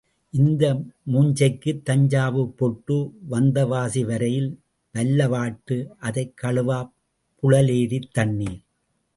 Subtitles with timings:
[0.33, 0.63] இந்த
[1.05, 2.97] மூஞ்சிக்குத் தஞ்சாவூர்ப் பொட்டு
[3.29, 4.49] வந்தவாசி வரையில்
[4.95, 5.77] வல்லவாட்டு
[5.99, 6.91] அதைக் கழுவப்
[7.43, 8.61] புழலேரித் தண்ணீர்.